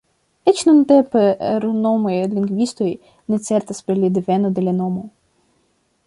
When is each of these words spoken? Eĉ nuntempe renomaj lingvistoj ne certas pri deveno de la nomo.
Eĉ 0.51 0.61
nuntempe 0.67 1.19
renomaj 1.65 2.13
lingvistoj 2.31 2.87
ne 3.33 3.39
certas 3.49 3.83
pri 3.91 4.09
deveno 4.15 4.51
de 4.57 4.65
la 4.69 4.73
nomo. 4.79 5.05